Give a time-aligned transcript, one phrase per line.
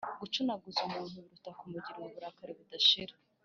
[0.21, 3.15] Gucunaguza umuntu biruta kumugirira uburakari budashira.